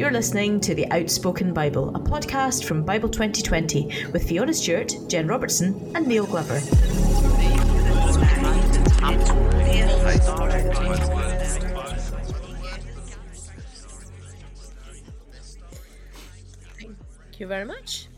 [0.00, 5.26] You're listening to The Outspoken Bible, a podcast from Bible 2020 with Fiona Stewart, Jen
[5.26, 6.58] Robertson, and Neil Glover.
[16.78, 18.08] Thank you very much.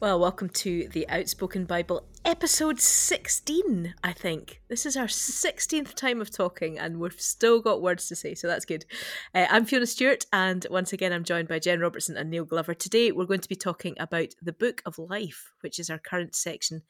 [0.00, 4.62] Well, welcome to the Outspoken Bible, episode 16, I think.
[4.68, 8.46] This is our 16th time of talking, and we've still got words to say, so
[8.46, 8.86] that's good.
[9.34, 12.72] Uh, I'm Fiona Stewart, and once again, I'm joined by Jen Robertson and Neil Glover.
[12.72, 16.34] Today, we're going to be talking about the Book of Life, which is our current
[16.34, 16.82] section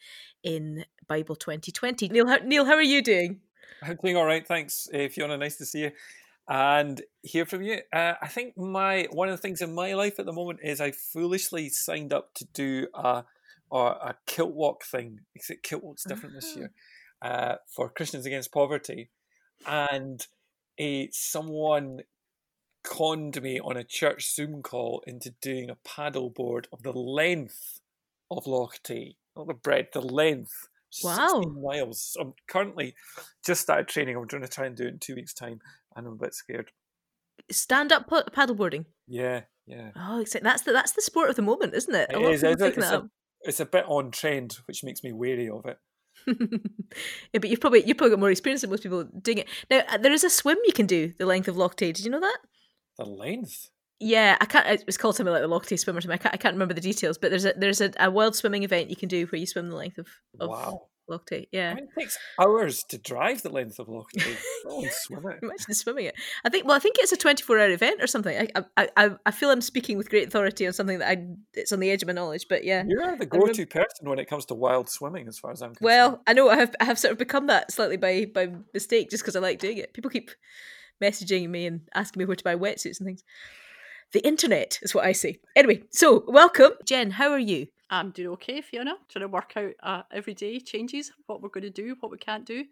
[0.42, 2.08] in Bible 2020.
[2.08, 3.40] Neil, how, Neil, how are you doing?
[3.82, 5.36] I'm doing all right, thanks, uh, Fiona.
[5.36, 5.90] Nice to see you
[6.46, 7.78] and hear from you.
[7.92, 10.80] Uh, I think my one of the things in my life at the moment is
[10.80, 13.24] I foolishly signed up to do a
[13.74, 15.18] or a kilt walk thing.
[15.34, 16.70] Except kilt walk's different this year
[17.20, 17.26] ah.
[17.26, 19.10] uh, for Christians Against Poverty,
[19.66, 20.24] and
[20.78, 22.00] a someone
[22.84, 27.80] conned me on a church Zoom call into doing a paddle board of the length
[28.30, 30.68] of Loch Tay, not the breadth, the length.
[31.02, 31.42] Wow.
[31.60, 32.00] miles.
[32.00, 32.94] So I'm currently
[33.44, 34.16] just started training.
[34.16, 35.60] I'm going to try and do it in two weeks' time
[35.96, 36.70] and I'm a bit scared.
[37.50, 38.84] Stand up paddleboarding.
[39.08, 39.90] Yeah, yeah.
[39.96, 42.12] Oh, that's the that's the sport of the moment, isn't it?
[42.12, 43.10] it is, it's, a, it's, a,
[43.44, 45.78] it's a bit on trend, which makes me wary of it.
[46.26, 49.48] yeah, but you've probably you've probably got more experience than most people doing it.
[49.70, 51.92] Now uh, there is a swim you can do the length of Loch Tay.
[51.92, 52.38] Did you know that?
[52.98, 53.70] The length.
[54.00, 54.84] Yeah, I can't.
[54.86, 56.14] It's called something like the Loch Tay swim or something.
[56.14, 56.34] I can't.
[56.34, 58.96] I can't remember the details, but there's a there's a, a wild swimming event you
[58.96, 60.08] can do where you swim the length of,
[60.40, 60.86] of wow.
[61.06, 61.72] Loch Tay, yeah.
[61.72, 64.36] I mean, it takes hours to drive the length of Loch Tay.
[64.66, 65.38] Oh, swim it.
[65.42, 66.14] Imagine swimming it.
[66.44, 66.66] I think.
[66.66, 68.48] Well, I think it's a twenty-four hour event or something.
[68.56, 71.72] I, I, I, I feel I'm speaking with great authority on something that I it's
[71.72, 72.46] on the edge of my knowledge.
[72.48, 75.60] But yeah, you're the go-to person when it comes to wild swimming, as far as
[75.60, 75.84] I'm concerned.
[75.84, 79.10] Well, I know I have I have sort of become that slightly by by mistake,
[79.10, 79.92] just because I like doing it.
[79.92, 80.30] People keep
[81.02, 83.24] messaging me and asking me where to buy wetsuits and things.
[84.12, 85.40] The internet is what I say.
[85.56, 87.10] Anyway, so welcome, Jen.
[87.10, 87.66] How are you?
[87.90, 88.94] I'm doing okay, Fiona.
[89.08, 92.18] Trying to work out uh, every day changes, what we're going to do, what we
[92.18, 92.64] can't do.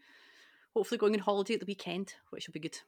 [0.74, 2.78] Hopefully, going on holiday at the weekend, which will be good.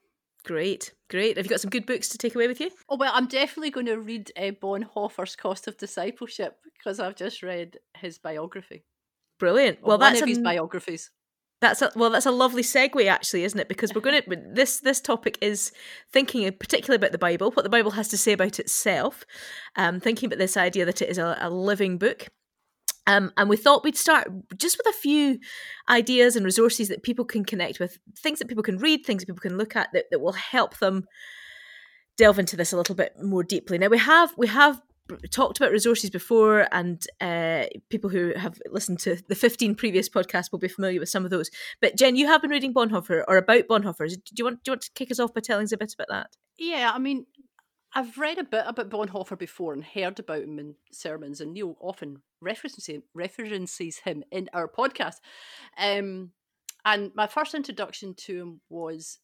[0.45, 1.37] Great, great.
[1.37, 2.71] Have you got some good books to take away with you?
[2.89, 7.43] Oh well, I'm definitely going to read uh, Bonhoeffer's Cost of Discipleship because I've just
[7.43, 8.85] read his biography.
[9.39, 9.81] Brilliant.
[9.81, 11.11] Well, well that's one of his biographies.
[11.65, 13.69] That's a, well, that's a lovely segue, actually, isn't it?
[13.69, 15.73] Because we're going to this this topic is
[16.13, 19.25] thinking particularly about the Bible, what the Bible has to say about itself,
[19.75, 22.29] um, thinking about this idea that it is a, a living book.
[23.07, 25.39] Um, and we thought we'd start just with a few
[25.89, 29.27] ideas and resources that people can connect with, things that people can read, things that
[29.27, 31.07] people can look at that, that will help them
[32.19, 33.79] delve into this a little bit more deeply.
[33.79, 34.83] Now we have we have
[35.31, 40.51] talked about resources before, and uh, people who have listened to the 15 previous podcasts
[40.51, 41.51] will be familiar with some of those.
[41.81, 44.09] But Jen, you have been reading Bonhoeffer or about Bonhoeffer.
[44.09, 45.95] Do you want do you want to kick us off by telling us a bit
[45.95, 46.37] about that?
[46.59, 47.27] Yeah, I mean,
[47.95, 51.77] I've read a bit about Bonhoeffer before and heard about him in sermons, and Neil
[51.81, 55.17] often references him, references him in our podcast.
[55.79, 56.31] Um,
[56.85, 59.19] and my first introduction to him was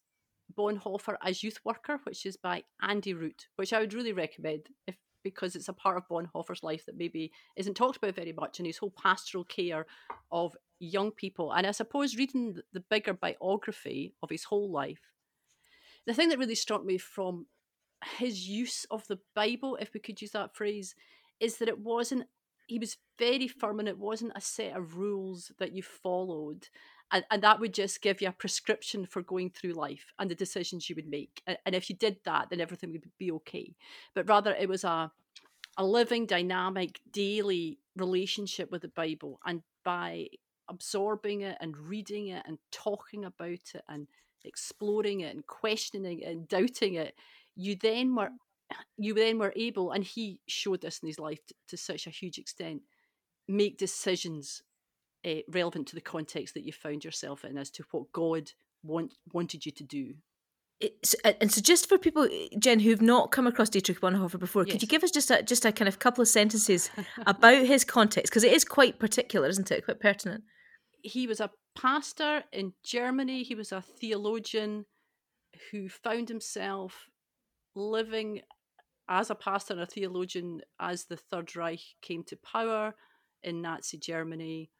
[0.57, 4.95] Bonhoeffer as Youth Worker, which is by Andy Root, which I would really recommend if
[5.23, 8.65] because it's a part of Bonhoeffer's life that maybe isn't talked about very much and
[8.65, 9.85] his whole pastoral care
[10.31, 11.51] of young people.
[11.51, 15.11] And I suppose reading the bigger biography of his whole life,
[16.05, 17.45] the thing that really struck me from
[18.17, 20.95] his use of the Bible, if we could use that phrase,
[21.39, 22.25] is that it wasn't,
[22.67, 26.67] he was very firm and it wasn't a set of rules that you followed
[27.11, 30.35] and, and that would just give you a prescription for going through life and the
[30.35, 33.75] decisions you would make and, and if you did that then everything would be okay.
[34.13, 35.11] But rather it was a
[35.77, 40.27] a living dynamic daily relationship with the bible and by
[40.69, 44.07] absorbing it and reading it and talking about it and
[44.43, 47.15] exploring it and questioning it and doubting it
[47.55, 48.29] you then were
[48.97, 52.11] you then were able and he showed this in his life to, to such a
[52.11, 52.81] huge extent
[53.47, 54.63] make decisions
[55.25, 58.51] uh, relevant to the context that you found yourself in as to what God
[58.83, 60.15] want, wanted you to do.
[60.79, 64.71] It's, and so, just for people, Jen, who've not come across Dietrich Bonhoeffer before, yes.
[64.71, 66.89] could you give us just a just a kind of couple of sentences
[67.27, 69.85] about his context because it is quite particular, isn't it?
[69.85, 70.43] Quite pertinent.
[71.03, 73.43] He was a pastor in Germany.
[73.43, 74.85] He was a theologian
[75.71, 77.05] who found himself
[77.75, 78.41] living
[79.07, 82.95] as a pastor and a theologian as the Third Reich came to power
[83.43, 84.71] in Nazi Germany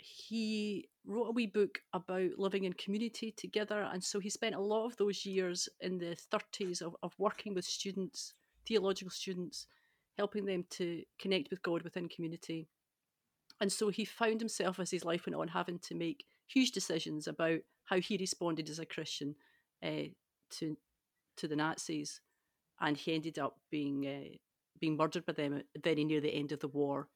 [0.00, 3.88] he wrote a wee book about living in community together.
[3.92, 7.54] And so he spent a lot of those years in the 30s of, of working
[7.54, 8.34] with students,
[8.66, 9.66] theological students,
[10.18, 12.68] helping them to connect with God within community.
[13.60, 17.26] And so he found himself as his life went on having to make huge decisions
[17.26, 19.34] about how he responded as a Christian
[19.82, 20.08] uh,
[20.58, 20.76] to
[21.36, 22.20] to the Nazis.
[22.80, 24.36] and he ended up being uh,
[24.80, 27.08] being murdered by them very near the end of the war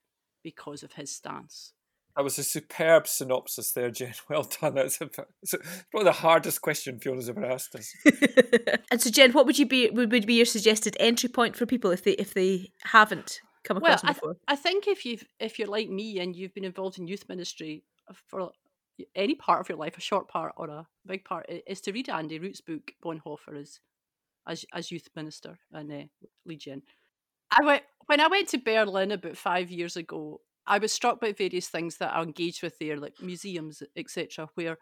[0.43, 1.73] because of his stance.
[2.17, 4.15] That was a superb synopsis there, Jen.
[4.29, 4.75] Well done.
[4.75, 5.11] That's a,
[5.43, 5.55] it's
[5.91, 7.93] probably the hardest question Fiona's ever asked us.
[8.91, 11.67] and so, Jen, what would you be would, would be your suggested entry point for
[11.67, 14.31] people if they if they haven't come across well, before?
[14.31, 17.09] I, th- I think if you've if you're like me and you've been involved in
[17.09, 17.85] youth ministry
[18.29, 18.53] for
[19.17, 22.09] any part of your life, a short part or a big part, is to read
[22.09, 23.81] Andy Root's book Bonhoeffer as
[24.47, 26.05] as as youth minister and uh,
[26.47, 26.83] Legion.
[27.51, 30.41] I went when I went to Berlin about five years ago.
[30.67, 34.79] I was struck by various things that I engaged with there, like museums, etc., where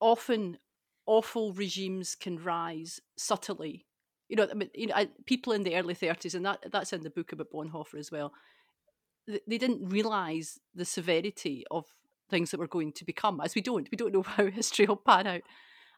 [0.00, 0.58] often
[1.06, 3.86] awful regimes can rise subtly.
[4.28, 6.92] You know, I mean, you know, I, people in the early thirties, and that that's
[6.92, 8.32] in the book about Bonhoeffer as well.
[9.26, 11.86] They, they didn't realize the severity of
[12.28, 13.88] things that were going to become, as we don't.
[13.90, 15.42] We don't know how history will pan out.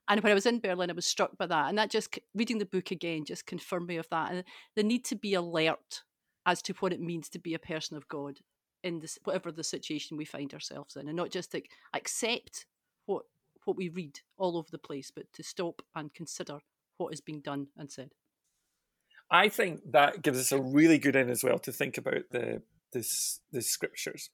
[0.09, 2.59] And when I was in Berlin, I was struck by that, and that just reading
[2.59, 4.45] the book again just confirmed me of that, and
[4.77, 6.03] the need to be alert
[6.47, 8.41] as to what it means to be a person of God
[8.83, 11.63] in this whatever the situation we find ourselves in, and not just to
[11.95, 12.67] accept
[13.07, 13.25] what
[13.65, 16.59] what we read all over the place, but to stop and consider
[16.97, 18.11] what is being done and said.
[19.31, 22.63] I think that gives us a really good in as well to think about the
[22.93, 24.31] this the scriptures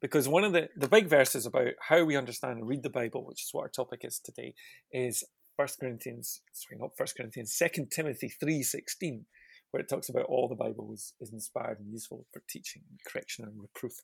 [0.00, 3.24] because one of the, the big verses about how we understand and read the Bible,
[3.24, 4.54] which is what our topic is today,
[4.92, 5.24] is
[5.56, 9.26] First Corinthians, sorry, not First Corinthians, Second Timothy three sixteen,
[9.74, 13.00] where it talks about all the Bible is, is inspired and useful for teaching, and
[13.12, 13.94] correction, and reproof.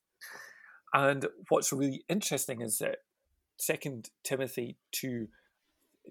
[0.93, 2.96] And what's really interesting is that
[3.56, 5.28] Second Timothy two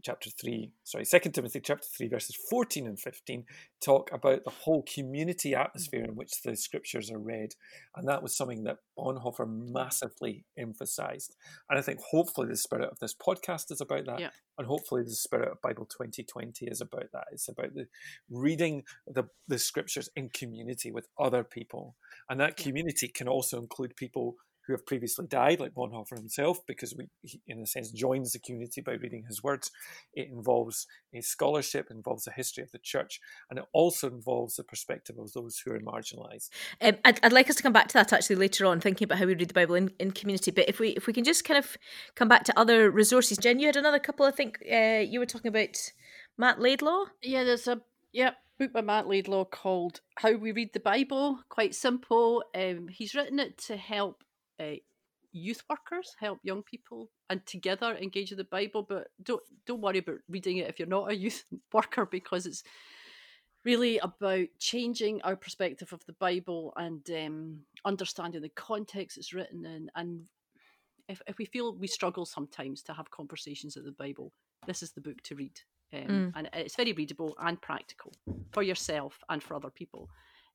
[0.03, 3.45] chapter 3 sorry second timothy chapter 3 verses 14 and 15
[3.81, 7.51] talk about the whole community atmosphere in which the scriptures are read.
[7.95, 11.35] And that was something that bonhoeffer massively emphasized.
[11.69, 14.19] And i think hopefully the spirit of this podcast is about that.
[14.19, 14.29] Yeah.
[14.57, 17.25] and hopefully the spirit of bible 2020 is about that.
[17.31, 17.87] It's about the
[18.29, 21.95] reading the, the scriptures in community with other people.
[22.29, 24.35] And that community can also include people
[24.69, 28.39] who have previously died, like Bonhoeffer himself, because we, he, in a sense, joins the
[28.39, 29.71] community by reading his words.
[30.13, 33.19] It involves a scholarship, involves a history of the church,
[33.49, 36.49] and it also involves the perspective of those who are marginalised.
[36.81, 39.17] Um, I'd, I'd like us to come back to that actually later on, thinking about
[39.17, 40.51] how we read the Bible in, in community.
[40.51, 41.75] But if we if we can just kind of
[42.13, 44.27] come back to other resources, Jen, you had another couple.
[44.27, 45.77] I think uh, you were talking about
[46.37, 47.05] Matt Laidlaw.
[47.23, 47.81] Yeah, there's a
[48.11, 52.43] yeah book by Matt Laidlaw called "How We Read the Bible." Quite simple.
[52.53, 54.23] Um, he's written it to help
[54.59, 54.75] uh,
[55.31, 58.83] youth workers help young people and together engage with the Bible.
[58.87, 62.63] But don't don't worry about reading it if you're not a youth worker because it's
[63.65, 69.65] really about changing our perspective of the Bible and um, understanding the context it's written
[69.65, 69.89] in.
[69.95, 70.27] And
[71.09, 74.31] if, if we feel we struggle sometimes to have conversations of the Bible,
[74.65, 75.59] this is the book to read.
[75.93, 76.31] Um, mm.
[76.35, 78.13] And it's very readable and practical
[78.51, 80.09] for yourself and for other people.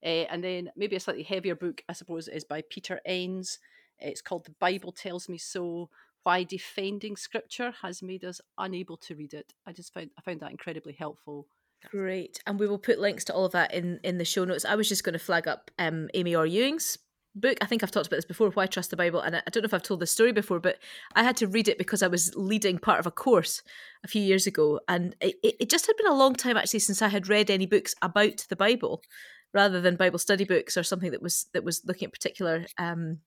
[0.05, 3.59] Uh, and then maybe a slightly heavier book, I suppose, is by Peter Enns.
[3.99, 5.89] It's called The Bible Tells Me So
[6.23, 9.53] Why Defending Scripture Has Made Us Unable to Read It.
[9.67, 11.47] I just found I found that incredibly helpful.
[11.91, 12.41] Great.
[12.47, 14.65] And we will put links to all of that in, in the show notes.
[14.65, 16.99] I was just going to flag up um, Amy Orr Ewing's
[17.35, 17.59] book.
[17.61, 19.21] I think I've talked about this before, Why Trust the Bible.
[19.21, 20.79] And I, I don't know if I've told this story before, but
[21.15, 23.63] I had to read it because I was leading part of a course
[24.05, 24.81] a few years ago.
[24.89, 27.67] And it, it just had been a long time actually since I had read any
[27.67, 29.03] books about the Bible
[29.53, 33.19] rather than Bible study books or something that was that was looking at particular um,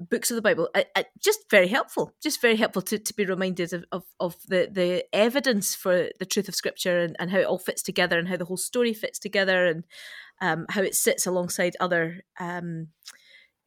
[0.00, 0.68] books of the Bible.
[0.74, 4.36] I, I, just very helpful, just very helpful to, to be reminded of, of, of,
[4.48, 8.18] the, the evidence for the truth of Scripture and, and how it all fits together
[8.18, 9.84] and how the whole story fits together and
[10.40, 12.88] um, how it sits alongside other um,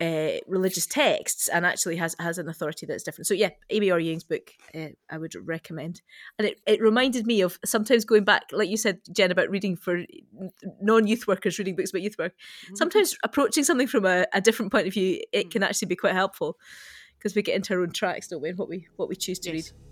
[0.01, 3.27] uh, religious texts and actually has has an authority that's different.
[3.27, 6.01] So yeah, Amy Orr Ewing's book uh, I would recommend,
[6.39, 9.75] and it, it reminded me of sometimes going back, like you said, Jen, about reading
[9.75, 10.03] for
[10.81, 12.33] non youth workers reading books about youth work.
[12.65, 12.75] Mm-hmm.
[12.75, 15.51] Sometimes approaching something from a, a, different point of view, it mm.
[15.51, 16.57] can actually be quite helpful
[17.17, 19.37] because we get into our own tracks, don't we, and what we what we choose
[19.39, 19.71] to yes.
[19.71, 19.90] read.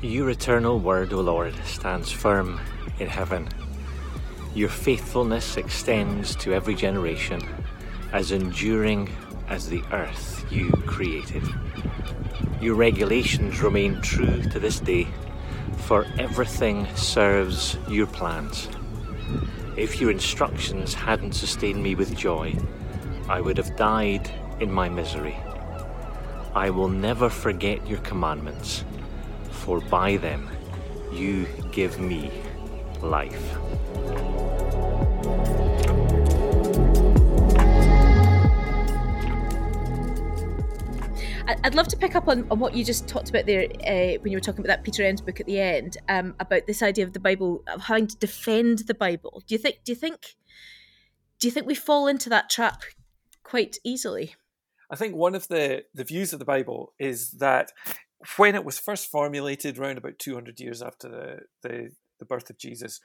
[0.00, 2.60] Your eternal word, O Lord, stands firm
[3.00, 3.48] in heaven.
[4.54, 7.40] Your faithfulness extends to every generation,
[8.12, 9.10] as enduring
[9.48, 11.42] as the earth you created.
[12.60, 15.08] Your regulations remain true to this day,
[15.78, 18.68] for everything serves your plans.
[19.76, 22.56] If your instructions hadn't sustained me with joy,
[23.28, 25.36] I would have died in my misery.
[26.54, 28.84] I will never forget your commandments
[29.68, 30.48] for by them
[31.12, 32.30] you give me
[33.02, 33.58] life.
[41.64, 44.32] I'd love to pick up on, on what you just talked about there uh, when
[44.32, 47.04] you were talking about that Peter Enns book at the end um, about this idea
[47.04, 49.42] of the Bible of having to defend the Bible.
[49.46, 49.80] Do you think?
[49.84, 50.36] Do you think?
[51.38, 52.84] Do you think we fall into that trap
[53.42, 54.34] quite easily?
[54.90, 57.72] I think one of the the views of the Bible is that
[58.36, 62.58] when it was first formulated, around about 200 years after the, the, the birth of
[62.58, 63.00] Jesus,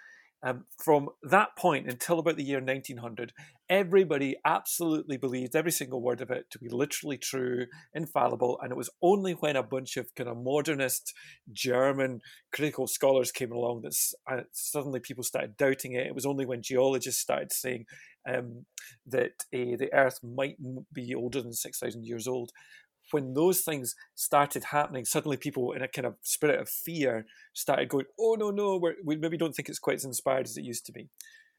[0.46, 3.32] um, from that point until about the year 1900,
[3.70, 8.60] everybody absolutely believed every single word of it to be literally true, infallible.
[8.62, 11.13] And it was only when a bunch of kind of modernist
[11.53, 12.20] German
[12.51, 13.96] critical scholars came along that
[14.29, 16.08] uh, suddenly people started doubting it.
[16.08, 17.86] It was only when geologists started saying
[18.27, 18.65] um,
[19.08, 20.58] that uh, the Earth might
[20.91, 22.51] be older than 6,000 years old
[23.13, 27.89] when those things started happening, suddenly people in a kind of spirit of fear started
[27.89, 30.86] going, "Oh no, no, we maybe don't think it's quite as inspired as it used
[30.88, 31.10] to be."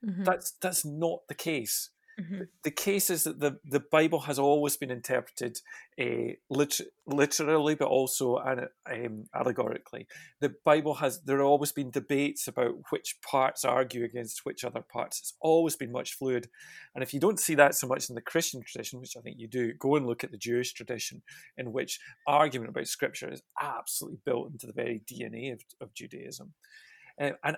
[0.04, 0.24] Mm-hmm.
[0.24, 1.90] That's that's not the case.
[2.20, 2.42] Mm-hmm.
[2.62, 5.58] The case is that the, the Bible has always been interpreted
[6.00, 10.06] uh, lit- literally, but also um, allegorically.
[10.40, 14.80] The Bible has there have always been debates about which parts argue against which other
[14.80, 15.18] parts.
[15.18, 16.48] It's always been much fluid,
[16.94, 19.38] and if you don't see that so much in the Christian tradition, which I think
[19.38, 21.22] you do, go and look at the Jewish tradition,
[21.56, 26.54] in which argument about Scripture is absolutely built into the very DNA of, of Judaism.
[27.20, 27.56] Uh, and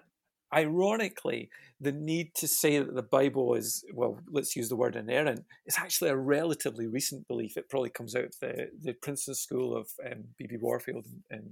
[0.56, 5.44] ironically, the need to say that the Bible is, well, let's use the word inerrant,
[5.66, 7.56] is actually a relatively recent belief.
[7.56, 10.56] It probably comes out of the, the Princeton School of um, B.B.
[10.60, 11.50] Warfield and,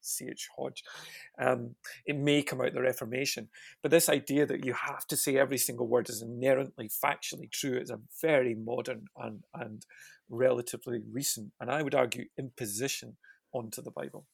[0.00, 0.48] C.H.
[0.50, 0.82] Uh, Hodge.
[1.40, 3.48] Um, it may come out of the Reformation.
[3.82, 7.78] But this idea that you have to say every single word is inherently factually true
[7.78, 9.84] is a very modern and, and
[10.28, 13.16] relatively recent, and I would argue, imposition
[13.52, 14.26] onto the Bible.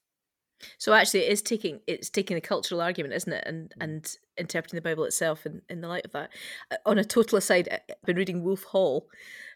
[0.79, 3.73] So actually, it is taking it's taking the cultural argument, isn't it, and mm.
[3.81, 6.31] and interpreting the Bible itself in, in the light of that.
[6.71, 9.07] Uh, on a total aside, I've been reading Wolf Hall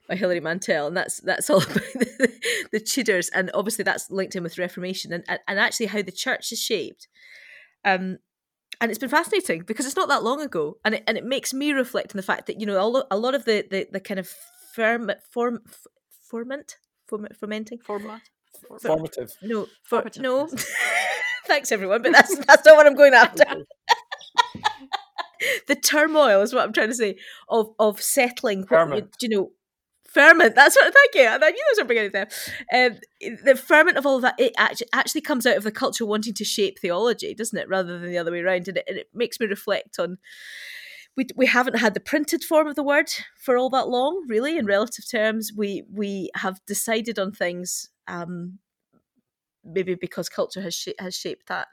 [0.09, 2.33] by Hilary Mantel, and that's that's all about the,
[2.73, 6.53] the Tudors, and obviously that's linked in with Reformation, and and actually how the church
[6.53, 7.09] is shaped.
[7.85, 8.19] Um,
[8.81, 11.53] and it's been fascinating because it's not that long ago, and it and it makes
[11.53, 14.21] me reflect on the fact that you know a lot of the the, the kind
[14.21, 14.29] of
[14.75, 15.61] firm form
[16.31, 16.77] formant
[17.39, 18.23] fermenting format
[18.83, 19.33] Formative.
[19.43, 20.23] No, for, Formative.
[20.23, 20.49] no.
[21.47, 23.45] Thanks, everyone, but that's that's not what I'm going after.
[25.67, 27.17] the turmoil is what I'm trying to say
[27.49, 28.65] of of settling.
[28.69, 29.51] What, you, you know,
[30.11, 30.55] ferment.
[30.55, 31.23] That's what Thank you.
[31.23, 31.43] thinking.
[31.43, 32.29] I knew there was something in there.
[32.73, 32.99] Um,
[33.45, 36.35] the ferment of all of that it actually, actually comes out of the culture wanting
[36.35, 38.69] to shape theology, doesn't it, rather than the other way around?
[38.69, 40.19] And it, and it makes me reflect on.
[41.17, 44.57] We, we haven't had the printed form of the word for all that long, really.
[44.57, 48.59] In relative terms, we we have decided on things um,
[49.65, 51.69] maybe because culture has sh- has shaped that.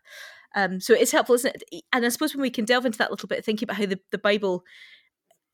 [0.56, 1.84] Um, so it's helpful, isn't it?
[1.94, 3.86] And I suppose when we can delve into that a little bit, thinking about how
[3.86, 4.64] the, the Bible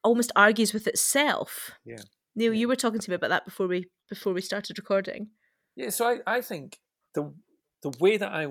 [0.03, 1.71] almost argues with itself.
[1.85, 1.97] Yeah.
[2.35, 5.29] Neil, you were talking to me about that before we before we started recording.
[5.75, 6.79] Yeah, so I, I think
[7.13, 7.33] the
[7.81, 8.47] the way that I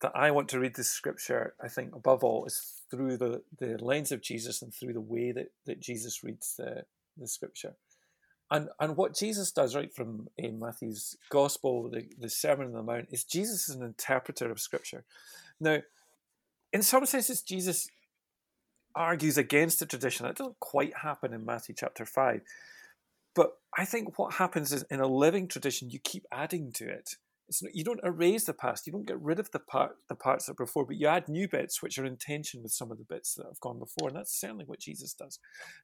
[0.00, 3.78] that I want to read the scripture, I think above all, is through the, the
[3.82, 6.84] lens of Jesus and through the way that, that Jesus reads the,
[7.16, 7.74] the scripture.
[8.50, 12.82] And and what Jesus does right from in Matthew's Gospel, the, the Sermon on the
[12.82, 15.04] Mount, is Jesus is an interpreter of Scripture.
[15.58, 15.78] Now,
[16.70, 17.88] in some senses, Jesus
[18.94, 20.26] argues against the tradition.
[20.26, 22.42] That doesn't quite happen in Matthew chapter five.
[23.34, 27.16] But I think what happens is in a living tradition, you keep adding to it.
[27.60, 28.86] Not, you don't erase the past.
[28.86, 31.28] You don't get rid of the part the parts that were before, but you add
[31.28, 34.08] new bits which are in tension with some of the bits that have gone before,
[34.08, 35.38] and that's certainly what Jesus does.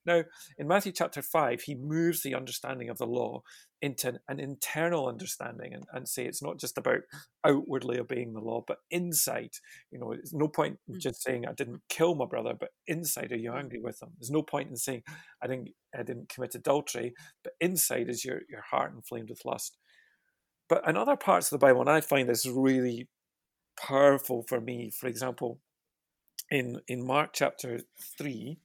[0.06, 0.22] Now,
[0.56, 3.42] in Matthew chapter five, he moves the understanding of the law
[3.80, 7.00] into an internal understanding and, and say it's not just about
[7.44, 9.50] outwardly obeying the law, but inside.
[9.90, 11.00] You know, there's no point in mm.
[11.00, 13.58] just saying I didn't kill my brother, but inside are you mm.
[13.58, 14.10] angry with him?
[14.18, 15.02] There's no point in saying
[15.42, 19.76] I didn't I didn't commit adultery, but inside is your your heart inflamed with lust.
[20.68, 23.08] But in other parts of the Bible, and I find this really
[23.80, 25.58] powerful for me, for example,
[26.50, 27.80] in, in Mark chapter
[28.18, 28.58] 3,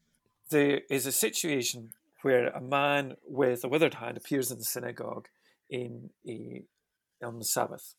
[0.50, 1.92] there is a situation
[2.22, 5.28] where a man with a withered hand appears in the synagogue
[5.70, 6.64] in a,
[7.24, 7.96] on the Sabbath.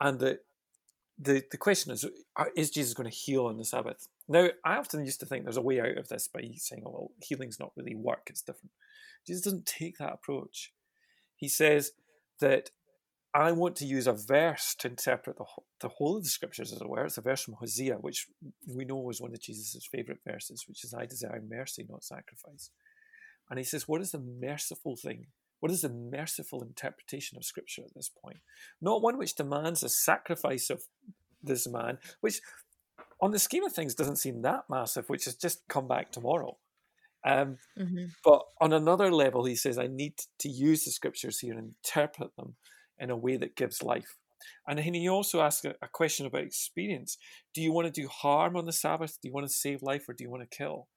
[0.00, 0.40] And the,
[1.18, 2.04] the, the question is,
[2.56, 4.08] is Jesus going to heal on the Sabbath?
[4.28, 6.90] Now, I often used to think there's a way out of this by saying, oh,
[6.90, 8.72] well, healing's not really work, it's different.
[9.26, 10.72] Jesus doesn't take that approach.
[11.36, 11.92] He says
[12.40, 12.70] that
[13.32, 15.44] I want to use a verse to interpret the,
[15.80, 17.04] the whole of the scriptures, as it were.
[17.04, 18.26] It's a verse from Hosea, which
[18.66, 22.70] we know is one of Jesus' favorite verses, which is, I desire mercy, not sacrifice.
[23.48, 25.26] And he says, What is the merciful thing?
[25.60, 28.38] What is the merciful interpretation of scripture at this point?
[28.80, 30.82] Not one which demands a sacrifice of
[31.42, 32.40] this man, which
[33.20, 36.56] on the scheme of things doesn't seem that massive, which has just come back tomorrow.
[37.24, 38.06] Um, mm-hmm.
[38.24, 42.34] But on another level, he says, I need to use the scriptures here and interpret
[42.36, 42.54] them
[43.00, 44.16] in a way that gives life.
[44.66, 47.18] And then he also asks a, a question about experience.
[47.54, 49.18] Do you want to do harm on the Sabbath?
[49.20, 50.88] Do you want to save life or do you want to kill?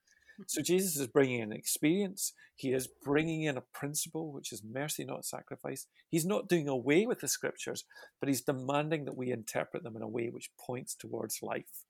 [0.48, 2.34] So Jesus is bringing in experience.
[2.56, 5.88] He is bringing in a principle, which is mercy, not sacrifice.
[6.10, 7.86] He's not doing away with the scriptures,
[8.20, 11.86] but he's demanding that we interpret them in a way which points towards life.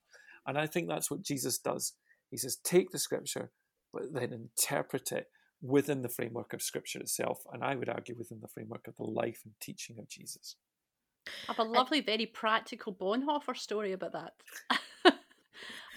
[0.45, 1.93] And I think that's what Jesus does.
[2.29, 3.51] He says, take the scripture,
[3.93, 5.27] but then interpret it
[5.63, 7.45] within the framework of scripture itself.
[7.51, 10.57] And I would argue within the framework of the life and teaching of Jesus.
[11.47, 14.33] I have a lovely, very practical Bonhoeffer story about that.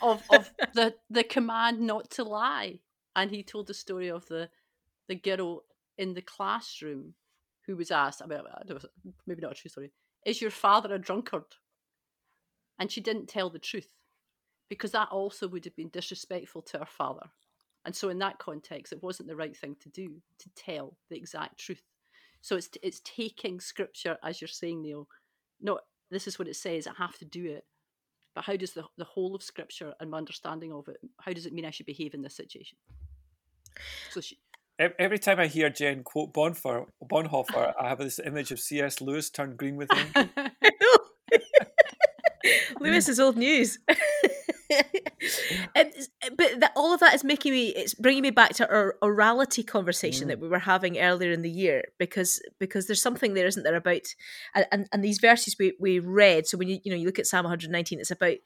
[0.03, 2.79] of of the the command not to lie,
[3.17, 4.49] and he told the story of the
[5.09, 5.65] the girl
[5.99, 7.15] in the classroom
[7.67, 8.23] who was asked.
[8.23, 8.43] I mean,
[9.27, 9.91] maybe not a true story.
[10.25, 11.45] Is your father a drunkard?
[12.79, 13.89] And she didn't tell the truth
[14.69, 17.31] because that also would have been disrespectful to her father.
[17.87, 21.17] And so, in that context, it wasn't the right thing to do to tell the
[21.17, 21.83] exact truth.
[22.43, 25.09] So it's it's taking scripture, as you're saying, Neil.
[25.61, 26.87] Not this is what it says.
[26.87, 27.65] I have to do it,
[28.37, 31.47] but how does the, the whole of scripture and my understanding of it how does
[31.47, 32.79] it mean i should behave in this situation
[34.11, 34.39] so she,
[34.79, 39.31] every time i hear jen quote bonhoeffer, bonhoeffer i have this image of cs lewis
[39.31, 40.31] turned green with him
[42.81, 43.79] lewis is old news
[45.75, 45.93] and,
[46.37, 49.67] but that, all of that is making me it's bringing me back to our orality
[49.67, 50.29] conversation mm.
[50.29, 53.77] that we were having earlier in the year because because there's something there isn't there
[53.77, 54.03] about
[54.55, 57.27] and, and, these verses we, we read so when you you know you look at
[57.27, 58.37] psalm 119 it's about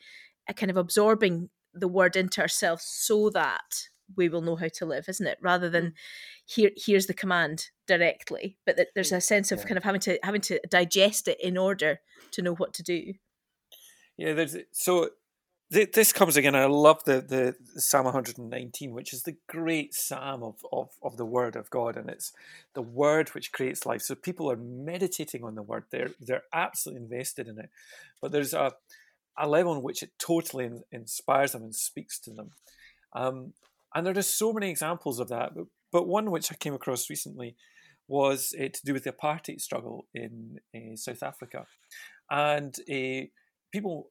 [0.48, 4.84] a kind of absorbing the word into ourselves so that we will know how to
[4.84, 5.92] live isn't it rather than mm.
[6.44, 10.18] here here's the command directly but that there's a sense of kind of having to
[10.22, 12.00] having to digest it in order
[12.30, 13.14] to know what to do
[14.16, 15.10] yeah there's so
[15.70, 16.56] this comes again.
[16.56, 21.24] I love the, the Psalm 119, which is the great psalm of, of, of the
[21.24, 22.32] Word of God, and it's
[22.74, 24.02] the Word which creates life.
[24.02, 27.70] So people are meditating on the Word; they're they're absolutely invested in it.
[28.20, 28.72] But there's a
[29.38, 32.50] a level in which it totally in, inspires them and speaks to them.
[33.14, 33.52] Um,
[33.94, 35.54] and there are just so many examples of that.
[35.54, 37.56] But, but one which I came across recently
[38.08, 41.66] was uh, to do with the apartheid struggle in uh, South Africa,
[42.28, 43.26] and uh,
[43.72, 44.10] people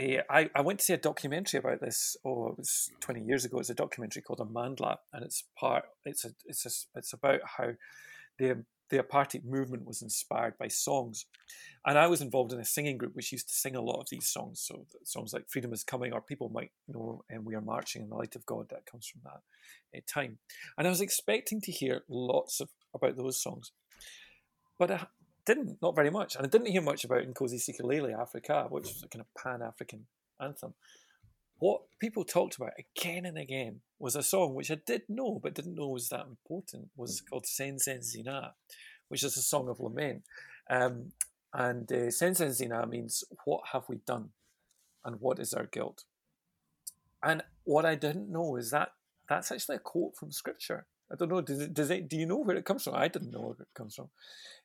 [0.00, 2.16] uh, I, I went to see a documentary about this.
[2.24, 3.58] Oh, it was twenty years ago.
[3.58, 5.84] It's a documentary called Amandla, and it's part.
[6.04, 6.30] It's a.
[6.46, 6.98] It's a.
[6.98, 7.72] It's about how
[8.38, 11.26] the the apartheid movement was inspired by songs,
[11.86, 14.08] and I was involved in a singing group which used to sing a lot of
[14.10, 14.60] these songs.
[14.60, 18.08] So songs like "Freedom Is Coming," or people might know, "And We Are Marching in
[18.08, 20.38] the Light of God." That comes from that uh, time,
[20.76, 23.72] and I was expecting to hear lots of about those songs,
[24.78, 25.06] but I,
[25.46, 26.36] didn't, not very much.
[26.36, 29.62] And I didn't hear much about Nkosi Sikelel' Africa, which was a kind of pan
[29.62, 30.06] African
[30.40, 30.74] anthem.
[31.58, 35.54] What people talked about again and again was a song which I did know, but
[35.54, 38.50] didn't know was that important, was called Sen Senzeni Na,
[39.08, 40.22] which is a song of lament.
[40.70, 41.12] Um,
[41.52, 44.30] and uh, Senzeni Na means, What have we done?
[45.04, 46.04] And what is our guilt?
[47.22, 48.92] And what I didn't know is that
[49.28, 50.86] that's actually a quote from scripture.
[51.12, 51.40] I don't know.
[51.40, 52.94] Does it, does it, do you know where it comes from?
[52.94, 54.08] I didn't know where it comes from.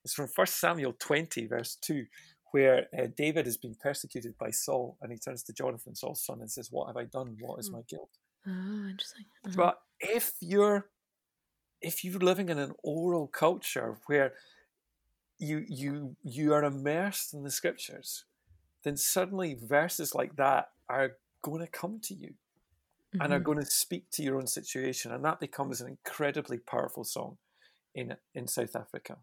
[0.04, 2.06] It's from 1 Samuel 20, verse 2,
[2.52, 6.42] where uh, David has been persecuted by Saul and he turns to Jonathan, Saul's son,
[6.42, 7.38] and says, What have I done?
[7.40, 7.76] What is hmm.
[7.76, 8.10] my guilt?
[8.48, 9.26] Oh, interesting.
[9.46, 9.54] Uh-huh.
[9.56, 10.88] But if you're
[11.82, 14.34] if you're living in an oral culture where
[15.38, 18.26] you you you are immersed in the scriptures,
[18.84, 22.34] then suddenly verses like that are going to come to you
[23.16, 23.22] mm-hmm.
[23.22, 23.46] and are mm-hmm.
[23.46, 27.38] going to speak to your own situation, and that becomes an incredibly powerful song
[27.94, 29.18] in in South Africa.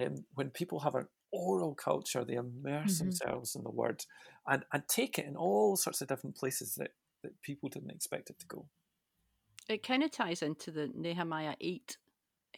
[0.00, 3.06] Um, when people have an oral culture, they immerse mm-hmm.
[3.06, 4.04] themselves in the word
[4.46, 6.90] and, and take it in all sorts of different places that,
[7.22, 8.66] that people didn't expect it to go.
[9.68, 11.96] It kind of ties into the Nehemiah 8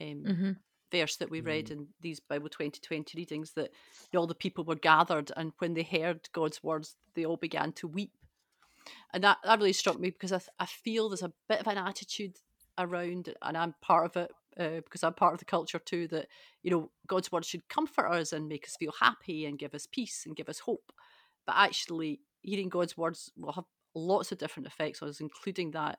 [0.00, 0.50] um, mm-hmm.
[0.90, 1.80] verse that we read mm-hmm.
[1.80, 3.70] in these Bible 2020 readings that
[4.14, 7.88] all the people were gathered, and when they heard God's words, they all began to
[7.88, 8.12] weep.
[9.12, 11.78] And that, that really struck me because I, I feel there's a bit of an
[11.78, 12.36] attitude
[12.78, 16.26] around, and I'm part of it uh, because I'm part of the culture too, that,
[16.62, 19.86] you know, God's word should comfort us and make us feel happy and give us
[19.86, 20.92] peace and give us hope.
[21.46, 25.98] But actually, hearing God's words will have lots of different effects on us, including that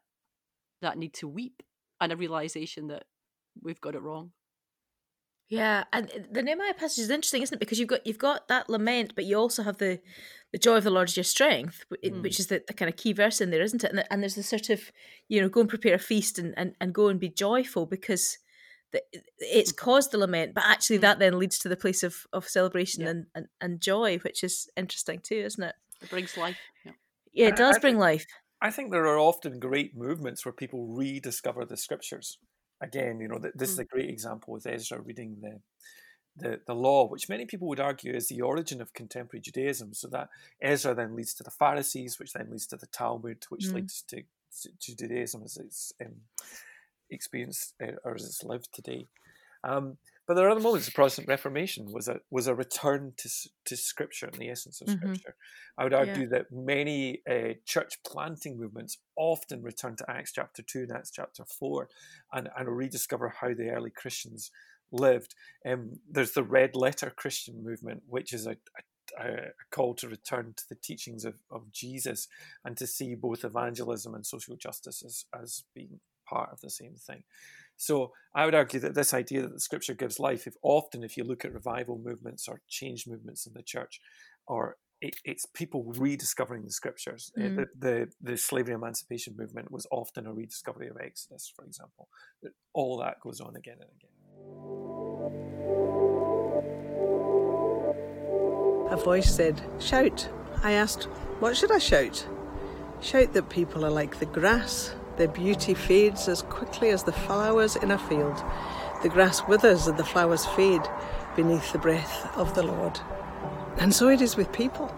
[0.82, 1.64] that need to weep
[2.00, 3.06] and a realization that
[3.64, 4.32] we've got it wrong.
[5.50, 7.60] Yeah, and uh, the Nehemiah passage is interesting, isn't it?
[7.60, 10.00] Because you've got you've got that lament, but you also have the
[10.52, 12.22] the joy of the Lord is your strength, mm.
[12.22, 13.90] which is the, the, kind of key verse in there, isn't it?
[13.90, 14.92] And, the, and there's the sort of
[15.30, 18.38] you know go and prepare a feast and, and, and go and be joyful because
[18.92, 19.02] the,
[19.40, 19.78] it's mm.
[19.78, 21.02] caused the lament, but actually mm.
[21.02, 23.10] that then leads to the place of of celebration yeah.
[23.10, 25.76] and, and and joy, which is interesting too, isn't it?
[26.02, 26.60] It brings life.
[26.86, 26.92] Yeah,
[27.32, 28.26] yeah it does I, bring life.
[28.62, 32.38] I think there are often great movements where people rediscover the scriptures
[32.82, 33.82] again, you know, this is mm.
[33.82, 35.60] a great example with Ezra reading the
[36.40, 39.94] the, the law, which many people would argue is the origin of contemporary Judaism.
[39.94, 40.30] So that
[40.62, 43.74] Ezra then leads to the Pharisees, which then leads to the Talmud, which mm.
[43.74, 44.22] leads to,
[44.80, 46.14] to, Judaism as it's um,
[47.10, 49.08] experienced uh, or as it's lived today.
[49.64, 50.86] Um, but there are other moments.
[50.86, 53.30] The Protestant Reformation was a was a return to
[53.66, 55.14] to Scripture and the essence of mm-hmm.
[55.14, 55.36] Scripture.
[55.78, 56.30] I would argue yeah.
[56.32, 61.46] that many uh, church planting movements often return to Acts chapter two and Acts chapter
[61.46, 61.90] four,
[62.34, 64.52] and and rediscover how the early Christians
[64.92, 65.36] lived.
[65.66, 68.58] Um, there's the Red Letter Christian movement, which is a,
[69.20, 69.38] a, a
[69.72, 72.28] call to return to the teachings of, of Jesus
[72.64, 76.96] and to see both evangelism and social justice as, as being part of the same
[76.96, 77.24] thing.
[77.78, 81.16] So I would argue that this idea that the scripture gives life, if often if
[81.16, 84.02] you look at revival movements or change movements in the church,
[84.48, 87.32] or it, it's people rediscovering the scriptures.
[87.38, 87.56] Eh, mm.
[87.56, 92.08] The, the, the slavery emancipation movement was often a rediscovery of Exodus, for example.
[92.74, 94.10] All that goes on again and again.
[98.90, 100.30] A voice said, Shout.
[100.64, 101.04] I asked,
[101.40, 102.28] What should I shout?
[103.02, 107.76] Shout that people are like the grass their beauty fades as quickly as the flowers
[107.76, 108.42] in a field.
[109.04, 110.82] The grass withers and the flowers fade
[111.36, 113.00] beneath the breath of the Lord.
[113.78, 114.94] And so it is with people.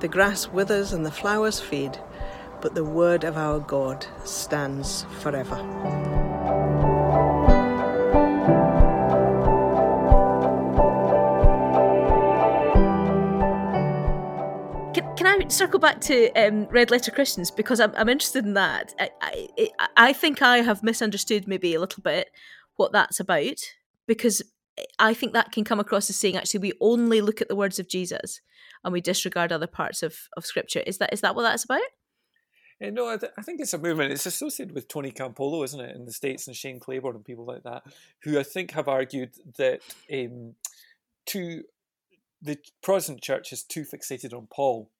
[0.00, 1.98] The grass withers and the flowers fade,
[2.60, 6.15] but the word of our God stands forever.
[15.48, 18.94] Circle back to um, Red Letter Christians because I'm, I'm interested in that.
[18.98, 22.30] I, I, I think I have misunderstood maybe a little bit
[22.76, 23.60] what that's about
[24.06, 24.42] because
[24.98, 27.78] I think that can come across as saying actually we only look at the words
[27.78, 28.40] of Jesus
[28.84, 30.82] and we disregard other parts of, of Scripture.
[30.86, 31.82] Is that is that what that's about?
[32.80, 34.12] Yeah, no, I, th- I, think it's a movement.
[34.12, 37.46] It's associated with Tony Campolo, isn't it, in the States, and Shane Claiborne and people
[37.46, 37.84] like that,
[38.22, 39.80] who I think have argued that
[40.12, 40.56] um,
[41.26, 41.62] to
[42.42, 44.90] the Protestant church is too fixated on Paul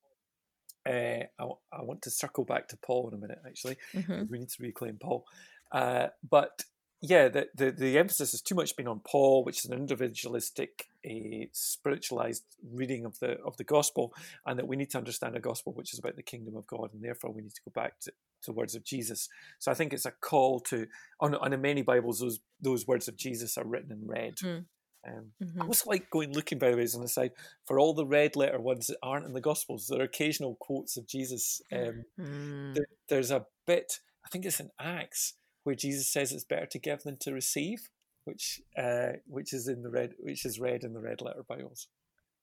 [0.87, 3.77] uh, I, I, want to circle back to Paul in a minute, actually.
[3.95, 4.25] Mm-hmm.
[4.31, 5.25] We need to reclaim Paul.
[5.73, 6.65] Uh, but
[7.03, 10.87] yeah, the, the, the, emphasis has too much been on Paul, which is an individualistic,
[11.05, 14.15] a spiritualized reading of the of the gospel,
[14.47, 16.91] and that we need to understand a gospel which is about the kingdom of God,
[16.95, 18.13] and therefore we need to go back to,
[18.45, 19.29] to words of Jesus.
[19.59, 20.87] So I think it's a call to
[21.21, 24.37] on, on in many Bibles those those words of Jesus are written in red.
[24.37, 24.65] Mm.
[25.07, 25.63] Um, mm-hmm.
[25.63, 27.33] I also like going looking, by the way, as on the side,
[27.65, 29.87] for all the red letter ones that aren't in the Gospels.
[29.87, 31.61] There are occasional quotes of Jesus.
[31.73, 32.75] Um, mm.
[32.75, 36.79] there, there's a bit, I think it's in Acts, where Jesus says it's better to
[36.79, 37.89] give than to receive,
[38.25, 41.89] which uh, which is in the red, which is read in the red letter Bibles.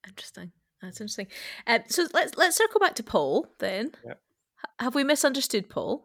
[0.07, 0.51] Interesting.
[0.81, 1.27] That's interesting.
[1.65, 3.91] Uh, so let's let's circle back to Paul then.
[4.05, 4.13] Yeah.
[4.79, 6.03] Have we misunderstood Paul?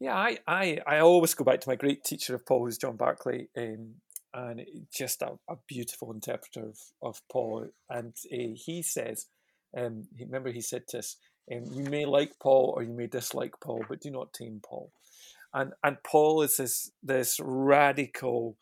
[0.00, 2.96] Yeah, I, I, I always go back to my great teacher of Paul, who's John
[2.96, 3.48] Barclay.
[3.56, 3.94] Um,
[4.34, 7.68] and just a, a beautiful interpreter of, of Paul.
[7.88, 9.26] And uh, he says,
[9.76, 11.16] um, remember he said to us,
[11.52, 14.92] um, you may like Paul or you may dislike Paul, but do not tame Paul.
[15.54, 18.56] And and Paul is this this radical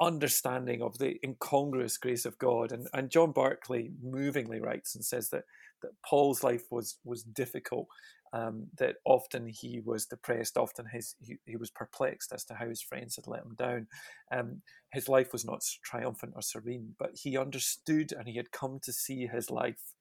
[0.00, 2.72] understanding of the incongruous grace of God.
[2.72, 5.44] And and John Barclay movingly writes and says that
[5.82, 7.88] that Paul's life was was difficult
[8.32, 12.68] um, that often he was depressed, often his, he, he, was perplexed as to how
[12.68, 13.86] his friends had let him down.
[14.32, 18.80] Um, his life was not triumphant or serene, but he understood and he had come
[18.82, 19.94] to see his life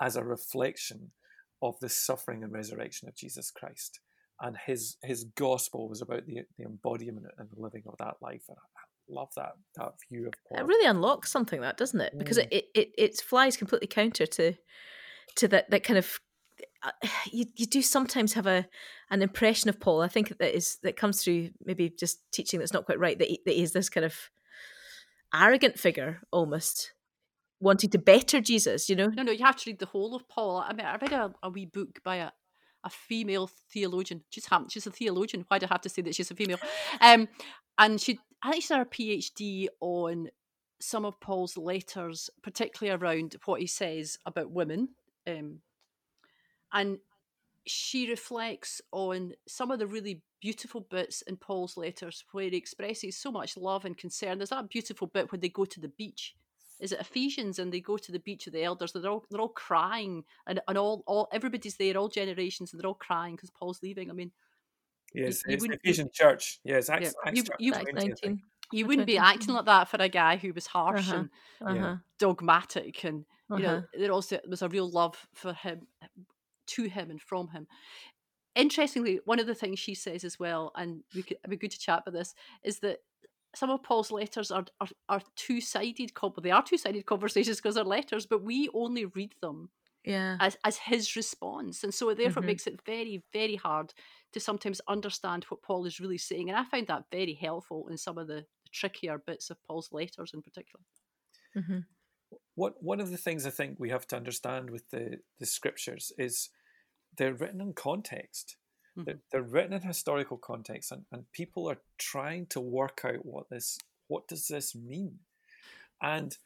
[0.00, 1.10] as a reflection
[1.60, 4.00] of the suffering and resurrection of Jesus Christ.
[4.40, 8.44] And his his gospel was about the, the embodiment and the living of that life.
[8.48, 8.56] And
[9.10, 10.58] love that that view of Paul.
[10.58, 12.18] It really unlocks something, that doesn't it?
[12.18, 12.48] Because mm.
[12.50, 14.54] it, it it flies completely counter to
[15.36, 16.18] to that that kind of
[17.32, 18.66] you you do sometimes have a
[19.10, 20.02] an impression of Paul.
[20.02, 23.18] I think that is that comes through maybe just teaching that's not quite right.
[23.18, 24.30] That he, that he's this kind of
[25.34, 26.92] arrogant figure almost
[27.60, 28.88] wanting to better Jesus.
[28.88, 29.08] You know?
[29.08, 29.32] No, no.
[29.32, 30.64] You have to read the whole of Paul.
[30.66, 32.30] I mean, I read a, a wee book by a
[32.84, 34.22] a female theologian.
[34.30, 35.44] She's she's a theologian.
[35.48, 36.58] Why do I have to say that she's a female?
[37.00, 37.28] Um,
[37.78, 40.28] and she I she's done her PhD on
[40.80, 44.90] some of Paul's letters, particularly around what he says about women.
[45.26, 45.58] Um,
[46.72, 46.98] and
[47.66, 53.16] she reflects on some of the really beautiful bits in Paul's letters where he expresses
[53.16, 54.38] so much love and concern.
[54.38, 56.34] There's that beautiful bit when they go to the beach.
[56.80, 58.92] Is it Ephesians and they go to the beach of the elders?
[58.92, 62.88] They're all they're all crying and, and all all everybody's there, all generations, and they're
[62.88, 64.10] all crying because Paul's leaving.
[64.10, 64.32] I mean,
[65.12, 66.60] yes, you, you it's Ephesian Church.
[66.64, 67.32] Yes, Acts, yeah.
[67.32, 68.42] you, you, 19,
[68.72, 71.24] you wouldn't be acting like that for a guy who was harsh uh-huh,
[71.60, 71.96] and uh-huh.
[72.18, 73.62] dogmatic, and you uh-huh.
[73.62, 75.86] know there also was a real love for him
[76.68, 77.66] to him and from him.
[78.54, 81.70] Interestingly, one of the things she says as well, and we could, it'd be good
[81.70, 82.98] to chat about this, is that
[83.54, 86.12] some of Paul's letters are are, are two sided.
[86.42, 89.70] They are two sided conversations because they're letters, but we only read them
[90.04, 92.46] yeah as as his response, and so it therefore Mhm.
[92.46, 93.92] makes it very very hard
[94.32, 96.48] to sometimes understand what Paul is really saying.
[96.48, 99.92] And I find that very helpful in some of the, the trickier bits of Paul's
[99.92, 100.84] letters in particular.
[101.54, 101.80] hmm
[102.54, 106.12] What one of the things I think we have to understand with the the scriptures
[106.18, 106.50] is
[107.16, 108.56] they're written in context.
[109.04, 109.20] They're, Mhm.
[109.30, 113.78] they're written in historical context, and, and people are trying to work out what this
[114.08, 115.20] what does this mean,
[116.02, 116.36] and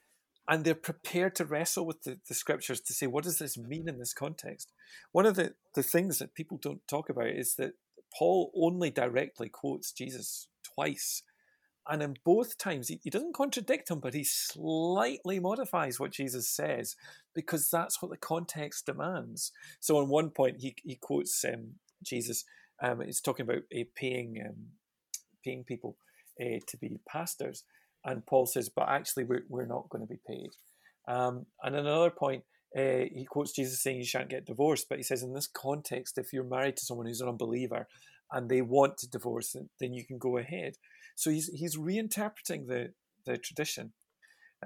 [0.48, 3.88] and they're prepared to wrestle with the, the scriptures to say what does this mean
[3.88, 4.72] in this context.
[5.12, 7.72] One of the the things that people don't talk about is that
[8.16, 11.22] Paul only directly quotes Jesus twice.
[11.86, 16.48] And in both times, he, he doesn't contradict him, but he slightly modifies what Jesus
[16.48, 16.96] says
[17.34, 19.52] because that's what the context demands.
[19.80, 22.44] So, on one point, he, he quotes um, Jesus.
[22.82, 24.68] Um, he's talking about uh, paying um,
[25.44, 25.96] paying people
[26.40, 27.64] uh, to be pastors,
[28.04, 30.50] and Paul says, "But actually, we're, we're not going to be paid."
[31.06, 32.44] Um, and another point,
[32.76, 36.18] uh, he quotes Jesus saying, "You shan't get divorced," but he says, in this context,
[36.18, 37.86] if you're married to someone who's an unbeliever
[38.32, 40.74] and they want to divorce, then, you can go ahead.
[41.14, 42.92] So he's he's reinterpreting the
[43.26, 43.92] the tradition.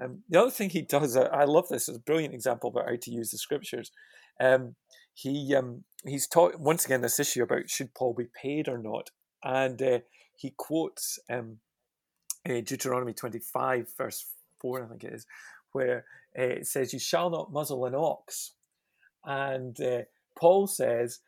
[0.01, 2.89] Um, the other thing he does, I, I love this, is a brilliant example about
[2.89, 3.91] how to use the scriptures.
[4.39, 4.75] Um,
[5.13, 9.09] he um, he's taught once again this issue about should Paul be paid or not,
[9.43, 9.99] and uh,
[10.35, 11.57] he quotes um,
[12.47, 14.25] uh, Deuteronomy twenty five verse
[14.59, 15.25] four, I think it is,
[15.71, 16.05] where
[16.37, 18.53] uh, it says, "You shall not muzzle an ox,"
[19.25, 20.01] and uh,
[20.37, 21.19] Paul says,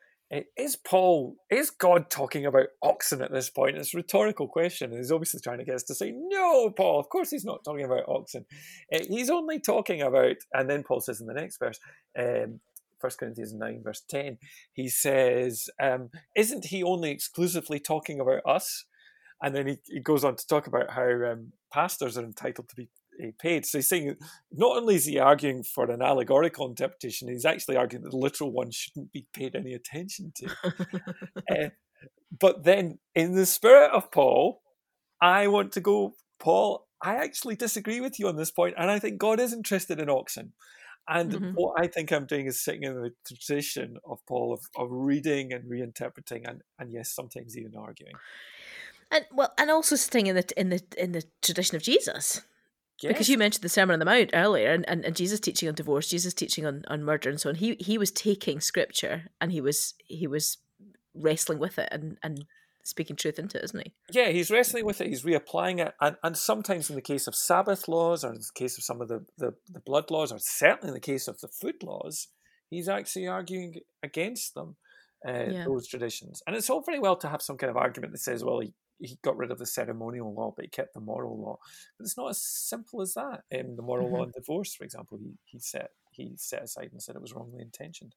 [0.57, 4.99] "Is Paul is God talking about oxen at this point?" It's a rhetorical question, and
[4.99, 6.99] he's obviously trying to get us to say, "No, Paul.
[6.99, 8.45] Of course, he's not talking about oxen.
[8.93, 11.79] Uh, he's only talking about." And then Paul says in the next verse.
[12.17, 12.59] Um,
[13.01, 14.37] 1 Corinthians 9, verse 10,
[14.73, 18.85] he says, um, Isn't he only exclusively talking about us?
[19.41, 22.75] And then he, he goes on to talk about how um, pastors are entitled to
[22.75, 22.89] be
[23.23, 23.65] uh, paid.
[23.65, 24.15] So he's saying
[24.51, 28.51] not only is he arguing for an allegorical interpretation, he's actually arguing that the literal
[28.51, 30.47] one shouldn't be paid any attention to.
[31.51, 31.69] Uh,
[32.39, 34.61] but then, in the spirit of Paul,
[35.21, 38.99] I want to go, Paul, I actually disagree with you on this point, and I
[38.99, 40.53] think God is interested in oxen.
[41.07, 41.53] And Mhm.
[41.55, 45.51] what I think I'm doing is sitting in the tradition of Paul of, of reading
[45.51, 48.15] and reinterpreting, and, and yes, sometimes even arguing.
[49.11, 52.41] And well and also sitting in the in the in the tradition of jesus.
[53.01, 55.73] Because you mentioned the sermon on the mount earlier and, and, and jesus teaching on
[55.73, 57.55] divorce jesus teaching on, on murder and so on.
[57.55, 60.57] He he was taking scripture and he was he was
[61.15, 62.45] wrestling with it and and
[62.83, 63.93] speaking truth into it isn't he?
[64.11, 67.35] Yeah, he's wrestling with it, he's reapplying it, and, and sometimes in the case of
[67.35, 70.39] Sabbath laws, or in the case of some of the, the, the blood laws, or
[70.39, 72.27] certainly in the case of the food laws,
[72.69, 74.77] he's actually arguing against them,
[75.25, 75.67] uh, Yeah.
[75.67, 76.41] those traditions.
[76.47, 78.73] And it's all very well to have some kind of argument that says, well, he,
[78.99, 81.57] he got rid of the ceremonial law, but he kept the moral law.
[81.97, 83.43] But it's not as simple as that.
[83.57, 87.01] Um, the moral law in divorce, for example, he, he set he set aside and
[87.01, 88.15] said it was wrongly intentioned.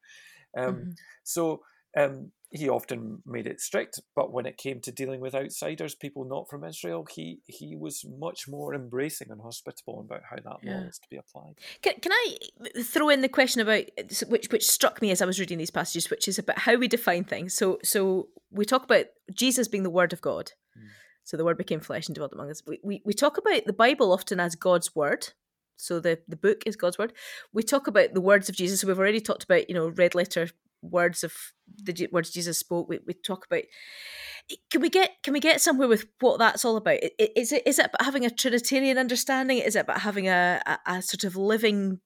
[0.56, 0.98] Um, Mhm.
[1.24, 1.64] So
[1.96, 6.24] um, he often made it strict, but when it came to dealing with outsiders, people
[6.24, 10.58] not from Israel, he he was much more embracing and hospitable about how that law
[10.62, 10.86] Yeah.
[10.86, 11.54] is to be applied.
[11.82, 12.36] Can, can I
[12.82, 13.84] throw in the question about
[14.28, 16.86] which which struck me as I was reading these passages, which is about how we
[16.86, 17.54] define things.
[17.54, 20.52] So so we talk about Jesus being the Word of God.
[20.78, 20.86] Mm.
[21.24, 22.62] So the Word became flesh and dwelt among us.
[22.64, 25.32] We, we we talk about the Bible often as God's Word.
[25.76, 27.12] So the the book is God's Word.
[27.52, 28.80] We talk about the words of Jesus.
[28.80, 30.50] So we've already talked about you know red letter
[30.90, 31.32] words of
[31.82, 32.88] the words Jesus spoke.
[32.88, 33.62] We we talk about.
[34.70, 36.98] Can we get can we get somewhere with what that's all about?
[37.18, 39.58] Is it is it about having a Trinitarian understanding?
[39.58, 42.00] Is it about having a, a, a sort of living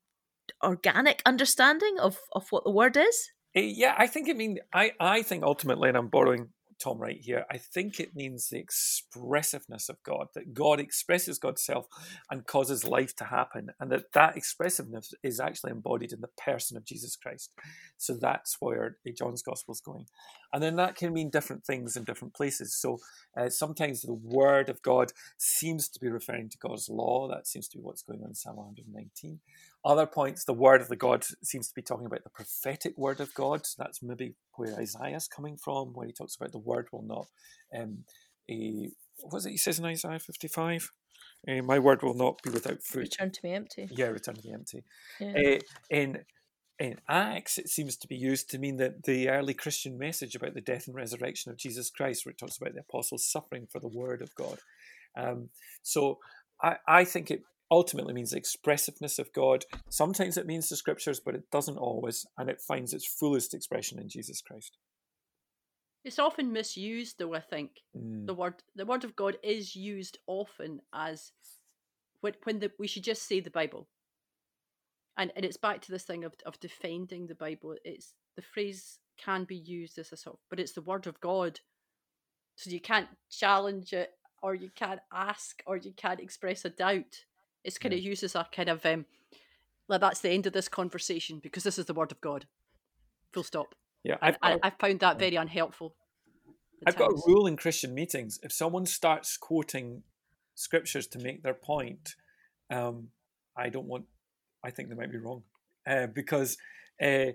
[0.63, 3.31] organic understanding of of what the word is?
[3.57, 7.21] Uh, yeah, I think I mean I, I think ultimately, and I'm borrowing Tom Wright
[7.21, 11.87] here, I think it means the expressiveness of God, that God expresses God's self
[12.31, 16.77] and causes life to happen, and that that expressiveness is actually embodied in the person
[16.77, 17.53] of Jesus Christ.
[17.97, 20.07] So that's where John's Gospel is going.
[20.53, 22.75] And then that can mean different things in different places.
[22.75, 22.99] So
[23.37, 27.29] uh, sometimes the Word of God seems to be referring to God's law.
[27.29, 29.41] That seems to be what's going on in Psalm 119.
[29.85, 33.21] Other points, the word of the God seems to be talking about the prophetic word
[33.21, 33.65] of God.
[33.65, 37.29] So That's maybe where Isaiah's coming from, where he talks about the word will not.
[37.75, 38.05] Um,
[38.51, 40.91] a, what was it he says in Isaiah 55?
[41.47, 43.03] Uh, my word will not be without fruit.
[43.03, 43.89] Return to me empty.
[43.91, 44.83] Yeah, return to the empty.
[45.21, 45.33] Yeah.
[45.33, 45.59] Uh,
[45.91, 46.19] in
[46.79, 50.55] in Acts, it seems to be used to mean that the early Christian message about
[50.55, 53.81] the death and resurrection of Jesus Christ, where it talks about the apostles suffering for
[53.81, 54.59] the word of God.
[55.17, 55.49] Um,
[55.83, 56.19] so
[56.63, 59.65] I, I think it ultimately means the expressiveness of God.
[59.91, 63.99] Sometimes it means the scriptures, but it doesn't always, and it finds its fullest expression
[63.99, 64.79] in Jesus Christ.
[66.05, 67.35] It's often misused, though.
[67.35, 68.27] I think Mm.
[68.27, 71.33] the word the word of God is used often as
[72.21, 73.89] when when the, we should just say the Bible.
[75.19, 77.75] And and it's back to this thing of of defending the Bible.
[77.85, 81.21] It's the phrase can be used as a sort of, but it's the word of
[81.21, 81.61] God,
[82.55, 87.25] so you can't challenge it, or you can't ask, or you can't express a doubt.
[87.65, 89.05] It's kind of used as a kind of um,
[89.89, 92.47] like that's the end of this conversation because this is the word of God.
[93.33, 93.75] Full stop.
[94.05, 95.95] Yeah, I've I, I've found that very unhelpful.
[96.87, 98.39] I've got a rule in Christian meetings.
[98.43, 100.05] If someone starts quoting
[100.55, 102.15] scriptures to make their point,
[102.71, 103.09] um,
[103.57, 104.05] I don't want.
[104.69, 105.43] I think they might be wrong
[105.87, 106.57] uh, because
[107.03, 107.33] uh,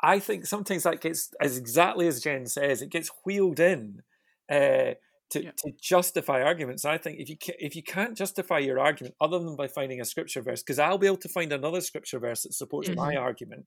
[0.00, 4.02] I think sometimes that gets as exactly as Jen says, it gets wheeled in
[4.50, 4.94] uh,
[5.30, 5.50] to, Yeah.
[5.60, 6.84] to justify arguments.
[6.84, 10.00] I think if you ca- if you can't justify your argument other than by finding
[10.00, 13.16] a scripture verse, because I'll be able to find another scripture verse that supports my
[13.16, 13.66] argument,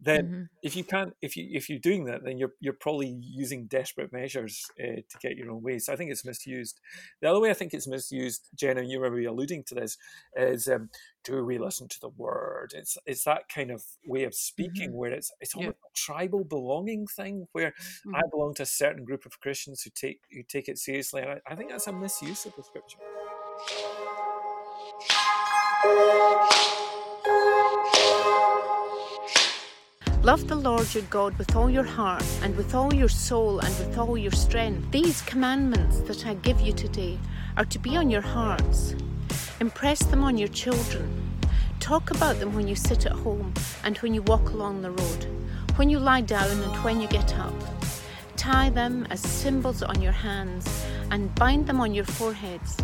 [0.00, 0.48] then Mhm.
[0.62, 4.12] if you can't if you if you're doing that then you're you're probably using desperate
[4.12, 6.80] measures uh, to get your own way so i think it's misused
[7.20, 9.96] the other way i think it's misused jenna you were alluding to this
[10.36, 10.88] is um,
[11.26, 15.10] do we listen to the word it's it's that kind of way of speaking where
[15.10, 15.60] it's it's Yeah.
[15.62, 17.74] almost a tribal belonging thing where
[18.14, 18.30] i Mhm.
[18.30, 21.40] belong to a certain group of christians who take who take it seriously and i,
[21.46, 22.98] I think that's a misuse of the scripture
[30.22, 33.68] Love the Lord your God with all your heart, and with all your soul, and
[33.78, 34.90] with all your strength.
[34.90, 37.18] These commandments that I give you today
[37.56, 38.94] are to be on your hearts.
[39.58, 41.38] Impress them on your children.
[41.80, 45.26] Talk about them when you sit at home and when you walk along the road,
[45.76, 47.54] when you lie down and when you get up.
[48.36, 52.76] Tie them as symbols on your hands and bind them on your foreheads.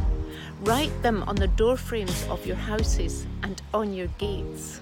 [0.61, 4.81] Write them on the doorframes of your houses and on your gates.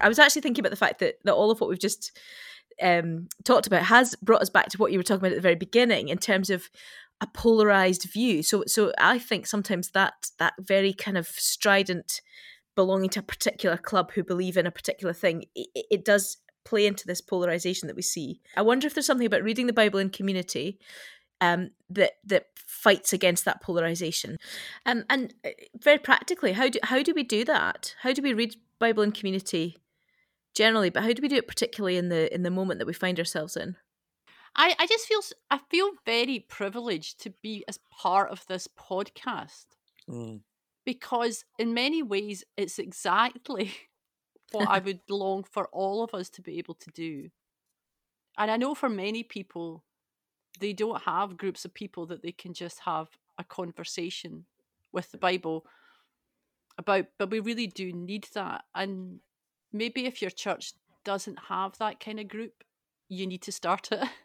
[0.00, 2.18] I was actually thinking about the fact that, that all of what we've just
[2.82, 5.42] um, talked about has brought us back to what you were talking about at the
[5.42, 6.68] very beginning in terms of
[7.20, 8.42] a polarized view.
[8.42, 12.20] So, so I think sometimes that that very kind of strident
[12.76, 16.86] belonging to a particular club who believe in a particular thing, it, it does play
[16.86, 18.40] into this polarization that we see.
[18.56, 20.78] I wonder if there's something about reading the Bible in community
[21.40, 24.36] um, that that fights against that polarization.
[24.86, 25.50] Um, and uh,
[25.82, 27.94] very practically, how do how do we do that?
[28.02, 29.78] How do we read Bible in community
[30.54, 30.90] generally?
[30.90, 33.18] But how do we do it particularly in the in the moment that we find
[33.18, 33.76] ourselves in?
[34.56, 39.66] I, I just feel I feel very privileged to be as part of this podcast
[40.08, 40.40] Mm.
[40.86, 43.72] because in many ways it's exactly
[44.52, 47.28] what I would long for all of us to be able to do.
[48.38, 49.84] And I know for many people
[50.60, 53.08] they don't have groups of people that they can just have
[53.38, 54.46] a conversation
[54.92, 55.66] with the Bible
[56.78, 59.20] about but we really do need that and
[59.72, 60.72] maybe if your church
[61.04, 62.64] doesn't have that kind of group
[63.08, 64.08] you need to start it.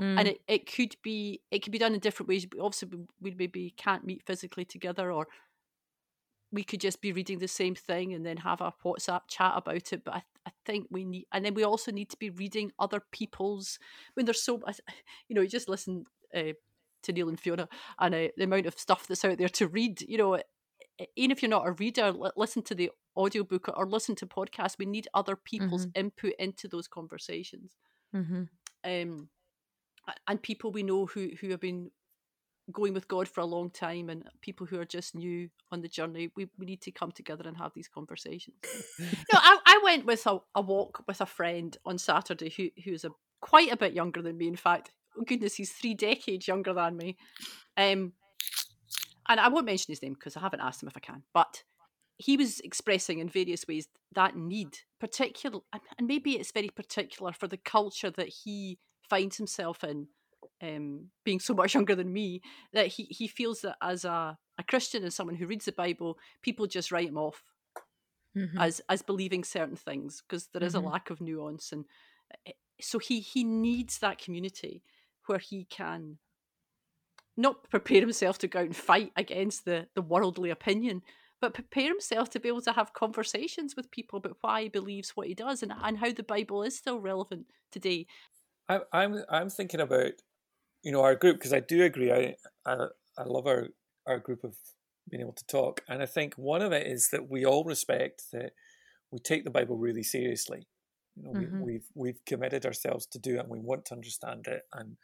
[0.00, 0.18] Mm.
[0.18, 2.88] and it, it could be it could be done in different ways obviously
[3.20, 5.28] we- maybe can't meet physically together or
[6.52, 9.92] we could just be reading the same thing and then have a whatsapp chat about
[9.92, 12.72] it but i, I think we need and then we also need to be reading
[12.78, 13.78] other people's
[14.14, 14.60] when there's so
[15.28, 16.52] you know you just listen uh,
[17.02, 20.00] to neil and fiona and uh, the amount of stuff that's out there to read
[20.02, 23.86] you know e- even if you're not a reader li- listen to the audiobook or
[23.88, 27.76] listen to podcasts we need other people's input into those conversations
[28.16, 28.42] Mm-hmm.
[28.84, 29.28] um,
[30.26, 31.90] and people we know who who have been
[32.72, 35.88] going with God for a long time and people who are just new on the
[35.88, 38.56] journey, we, we need to come together and have these conversations.
[38.98, 43.04] no, I, I went with a, a walk with a friend on Saturday who who's
[43.04, 44.48] a quite a bit younger than me.
[44.48, 47.16] In fact, oh goodness, he's three decades younger than me.
[47.76, 48.12] Um,
[49.28, 51.64] and I won't mention his name because I haven't asked him if I can, but
[52.18, 55.60] he was expressing in various ways that need, particular,
[55.98, 60.08] and maybe it's very particular for the culture that he finds himself in,
[60.62, 62.40] um, being so much younger than me,
[62.72, 66.18] that he, he feels that as a, a Christian and someone who reads the Bible,
[66.42, 67.42] people just write him off
[68.36, 68.58] Mm-hmm.
[68.58, 70.74] as as believing certain things because there is Mhm.
[70.74, 71.84] a lack of nuance and
[72.46, 74.82] uh, so he he needs that community
[75.26, 76.18] where he can
[77.36, 81.02] not prepare himself to go out and fight against the the worldly opinion
[81.40, 85.10] but prepare himself to be able to have conversations with people about why he believes
[85.10, 88.06] what he does and, and how the bible is still relevant today
[88.68, 90.12] I, I'm I'm thinking about
[90.82, 92.12] you know our group because I do agree.
[92.12, 93.68] I, I I love our
[94.06, 94.58] our group of
[95.10, 98.24] being able to talk, and I think one of it is that we all respect
[98.32, 98.54] that
[99.12, 100.68] we take the Bible really seriously.
[101.16, 101.46] You know, Mhm.
[101.58, 104.98] we, we've we've committed ourselves to do it, and we want to understand it, and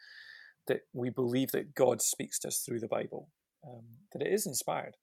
[0.67, 3.31] that we believe that God speaks to us through the Bible,
[3.67, 4.97] um, that it is inspired.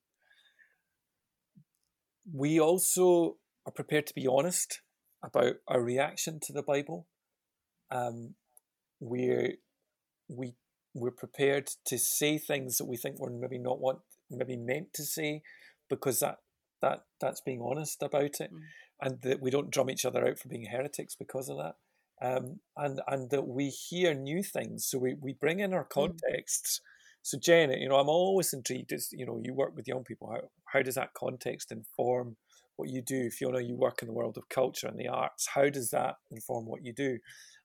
[2.32, 4.80] We also are prepared to be honest
[5.22, 7.06] about our reaction to the Bible
[7.90, 8.34] um,
[9.00, 9.54] we're
[10.28, 10.54] we
[10.94, 14.00] we're prepared to say things that we think we're maybe not want
[14.30, 15.42] maybe meant to say
[15.88, 16.38] because that
[16.82, 18.60] that that's being honest about it, mm.
[19.00, 21.74] and that we don't drum each other out for being heretics because of that.
[22.22, 25.90] Um, and and that we hear new things, so we, we bring in our mm.
[25.90, 26.80] contexts.
[26.80, 26.99] Mm.
[27.22, 28.92] So Jen, you know, I'm always intrigued.
[28.92, 30.30] As you know, you work with young people.
[30.30, 30.40] How
[30.72, 32.36] how does that context inform
[32.76, 33.30] what you do?
[33.30, 35.48] Fiona, you work in the world of culture and the arts.
[35.54, 37.18] How does that inform what you do?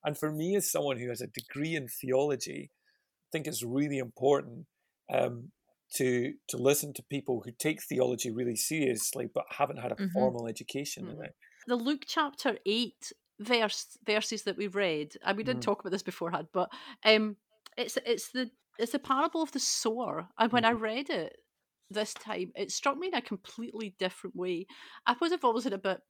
[0.04, 3.98] And for me, as someone who has a degree in theology, I think it's really
[3.98, 4.66] important
[5.12, 5.52] um,
[5.96, 10.12] to to listen to people who take theology really seriously but haven't had a mm-hmm.
[10.14, 11.20] formal education mm-hmm.
[11.20, 11.36] in it.
[11.68, 15.66] The Luke chapter eight verse verses that we've read, and we didn't mm.
[15.66, 16.70] talk about this beforehand, but
[17.04, 17.38] um,
[17.78, 20.28] it's it's the it's the parable of the sower.
[20.38, 20.68] And when mm.
[20.68, 20.84] I mm-hmm.
[20.84, 21.38] read it
[21.90, 24.68] this time, it struck me in a completely different way.
[25.06, 26.02] I was have always had a bit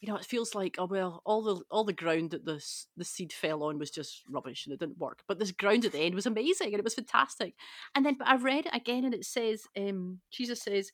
[0.00, 2.64] you know, it feels like oh well, all the all the ground that the
[2.96, 5.22] the seed fell on was just rubbish and it didn't work.
[5.26, 7.54] But this ground at the end was amazing and it was fantastic.
[7.94, 10.92] And then, but I read it again and it says, um, Jesus says,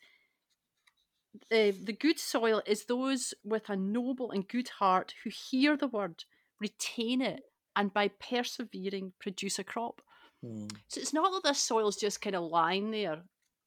[1.53, 5.89] uh, the good soil is those with a noble and good heart who hear the
[5.89, 6.25] word,
[6.59, 7.43] retain it,
[7.77, 10.01] and by persevering produce a crop.
[10.45, 10.71] Mm.
[10.89, 13.23] So it's not that this soil is just kind of lying there,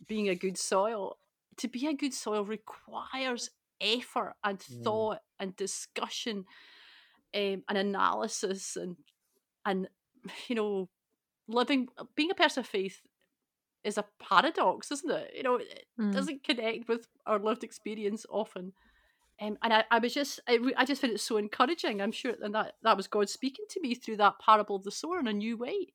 [0.07, 1.17] being a good soil.
[1.57, 3.49] To be a good soil requires
[3.81, 4.83] effort and mm.
[4.83, 6.45] thought and discussion
[7.35, 8.95] um, and analysis and
[9.65, 9.87] and
[10.47, 10.89] you know
[11.47, 13.01] living being a person of faith
[13.83, 16.11] is a paradox isn't it you know it mm.
[16.11, 18.73] doesn't connect with our lived experience often
[19.39, 22.33] um, and I, I was just I, I just found it so encouraging i'm sure
[22.41, 25.27] and that that was god speaking to me through that parable of the sower in
[25.27, 25.93] a new way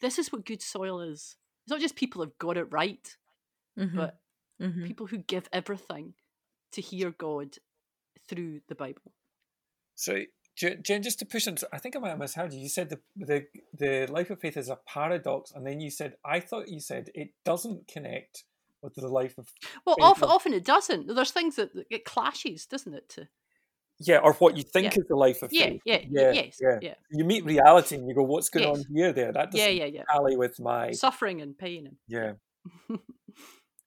[0.00, 3.16] this is what good soil is it's not just people have got it right
[3.78, 3.96] mm-hmm.
[3.96, 4.18] but
[4.60, 4.84] mm-hmm.
[4.84, 6.14] people who give everything
[6.72, 7.56] to hear God
[8.28, 9.12] through the Bible.
[9.94, 10.22] So,
[10.56, 12.60] Jen, just to push on, I think I might have misheard you.
[12.60, 13.46] You said the, the
[13.78, 17.10] the life of faith is a paradox, and then you said I thought you said
[17.14, 18.44] it doesn't connect
[18.82, 19.48] with the life of.
[19.84, 21.14] Well, often, often it doesn't.
[21.14, 23.08] There's things that it clashes, doesn't it?
[23.10, 23.28] To
[24.00, 25.00] yeah, or what you think yeah.
[25.00, 25.82] is the life of yeah, faith.
[25.84, 26.78] Yeah, yeah, yes, yeah.
[26.82, 26.94] yeah.
[27.10, 28.78] You meet reality and you go, "What's going yes.
[28.78, 30.02] on here?" There, that doesn't yeah, yeah, yeah.
[30.10, 31.86] tally with my suffering and pain.
[31.86, 31.96] And...
[32.08, 32.32] Yeah.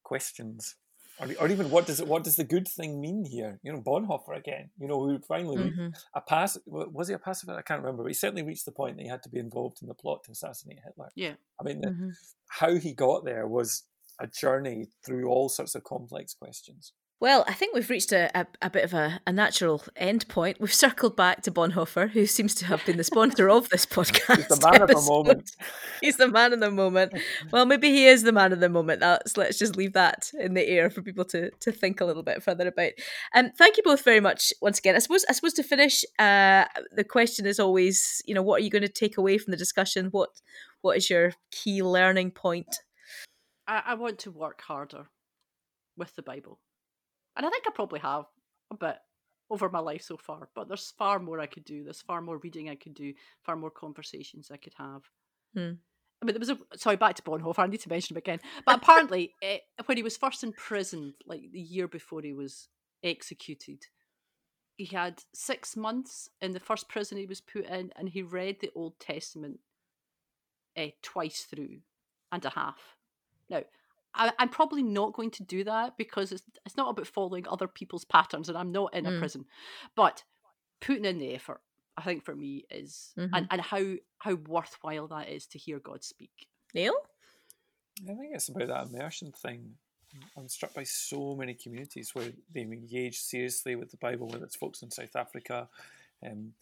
[0.03, 0.75] Questions
[1.19, 3.59] or, or even what does it what does the good thing mean here?
[3.63, 4.69] You know, Bonhoeffer again.
[4.79, 5.89] You know, who finally mm-hmm.
[6.15, 7.57] a pass was he a pacifist?
[7.57, 9.79] I can't remember, but he certainly reached the point that he had to be involved
[9.81, 11.09] in the plot to assassinate Hitler.
[11.15, 12.07] Yeah, I mean, mm-hmm.
[12.07, 12.15] the,
[12.47, 13.83] how he got there was
[14.19, 16.93] a journey through all sorts of complex questions.
[17.21, 20.61] Well, I think we've reached a, a, a, bit of a, a natural end point.
[20.61, 24.35] We've circled back to Bonhoeffer, who seems to have been the sponsor of this podcast.
[24.37, 24.97] He's the man episode.
[24.97, 25.51] of the moment.
[25.99, 27.13] He's the man of the moment.
[27.51, 29.01] Well, maybe he is the man of the moment.
[29.01, 32.23] That's, let's just leave that in the air for people to, to think a little
[32.23, 32.91] bit further about.
[33.35, 34.95] Um, thank you both very much once again.
[34.95, 36.65] I suppose I suppose to finish, uh,
[36.95, 39.57] the question is always, you know, what are you going to take away from the
[39.57, 40.07] discussion?
[40.11, 40.29] What
[40.81, 42.77] what is your key learning point?
[43.67, 45.07] I, I want to work harder
[45.97, 46.59] with the Bible
[47.39, 48.25] and I think I probably have
[48.69, 48.97] a bit
[49.49, 51.85] over my life so far, but there's far more I could do.
[51.85, 53.13] There's far more reading I could do,
[53.45, 55.03] far more conversations I could have.
[55.55, 55.71] Hmm.
[56.21, 57.59] I mean, there was a sorry back to Bonhoeffer.
[57.59, 58.41] I need to mention him again.
[58.65, 62.67] But apparently, it, eh, when he was first imprisoned, like the year before he was
[63.01, 63.85] executed,
[64.75, 68.57] he had six months in the first prison he was put in, and he read
[68.59, 69.59] the Old Testament
[70.77, 71.77] uh, twice through
[72.33, 72.97] and a half.
[73.49, 73.61] Now,
[74.13, 77.67] I, am probably not going to do that because it's it's not about following other
[77.67, 79.15] people's patterns, and I'm not in mm.
[79.15, 79.45] a prison.
[79.95, 80.23] But
[80.81, 81.61] putting in the effort,
[81.97, 83.33] I think for me is mm-hmm.
[83.33, 86.47] and, and how how worthwhile that is to hear God speak.
[86.73, 86.93] Neil,
[88.03, 89.75] I think it's about that immersion thing.
[90.37, 94.55] I'm struck by so many communities where they engage seriously with the Bible, whether it's
[94.55, 95.69] folks in South Africa,
[96.25, 96.53] um,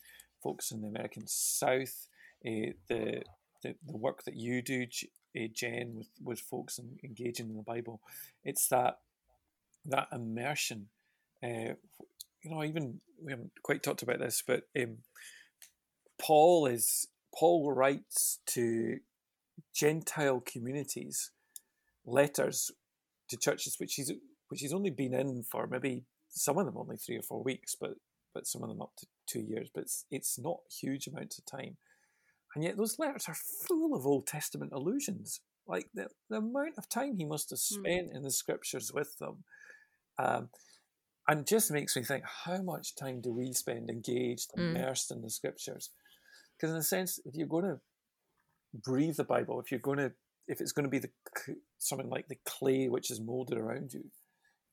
[0.43, 2.09] folks in the American South,
[2.45, 3.23] uh, the,
[3.63, 4.85] the the work that you do,
[5.37, 8.01] uh, with with folks and engaging in the Bible.
[8.43, 8.99] It's that
[9.85, 10.87] that immersion.
[11.43, 11.75] Uh,
[12.41, 14.97] you know, even we haven't quite talked about this, but um,
[16.19, 17.07] Paul is
[17.37, 18.97] Paul writes to
[19.75, 21.31] Gentile communities
[22.05, 22.71] letters
[23.29, 24.11] to churches which he's
[24.47, 27.75] which he's only been in for maybe some of them only three or four weeks,
[27.79, 27.95] but
[28.33, 29.69] but some of them up to two years.
[29.73, 31.77] But it's, it's not huge amounts of time.
[32.57, 33.35] And yet those letters are
[33.67, 35.41] full of Old Testament allusions.
[35.67, 37.81] Like the, the amount of time he must have hmm.
[37.81, 38.15] spent mm.
[38.15, 39.43] in the scriptures with them.
[40.17, 40.49] Um,
[41.27, 44.75] and just makes me think how much time do we spend engaged, hmm.
[44.75, 45.17] immersed mm.
[45.17, 45.91] in the scriptures?
[46.57, 47.79] Because in a sense, if you're going to
[48.73, 50.11] breathe the Bible, if you're going to,
[50.47, 51.11] if it's going to be the
[51.77, 54.05] something like the clay which is molded around you,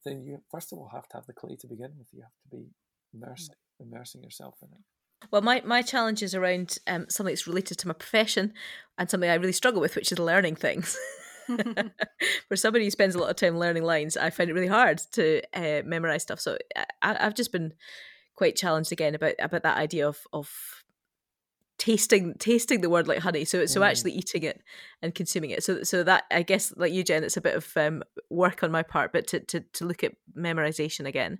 [0.07, 2.09] then you first of all have to have the clay to begin with.
[2.12, 2.64] You have to be
[3.12, 3.87] immersed, mm.
[3.87, 4.85] immersing yourself in it.
[5.31, 8.53] Well, my, my challenge is around um, something that's related to my profession
[8.99, 10.97] and something I really struggle with, which is learning things.
[12.49, 14.99] For somebody who spends a lot of time learning lines, I find it really hard
[15.12, 16.41] to uh, memorize stuff.
[16.41, 17.75] So I, I've just been
[18.35, 20.51] quite challenged again about about that idea of of
[21.79, 23.87] tasting tasting the word like honey so so mm.
[23.87, 24.62] actually eating it
[25.03, 27.77] and consuming it so so that i guess like you jen it's a bit of
[27.77, 31.39] um, work on my part but to, to to look at memorization again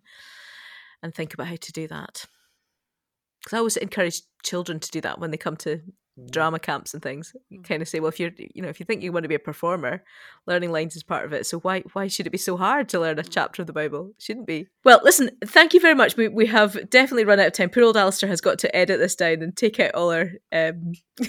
[1.03, 2.27] and think about how to do that
[3.45, 5.81] because i always encourage children to do that when they come to
[6.19, 6.31] Mm.
[6.31, 7.65] drama camps and things you mm.
[7.65, 9.35] kind of say well if you're you know if you think you want to be
[9.35, 10.05] a performer
[10.47, 13.01] learning lines is part of it so why why should it be so hard to
[13.01, 14.13] learn a chapter of the bible?
[14.17, 14.69] It shouldn't be.
[14.85, 16.17] Well listen thank you very much.
[16.17, 17.69] We, we have definitely run out of time.
[17.69, 20.93] Poor old alistair has got to edit this down and take out all our um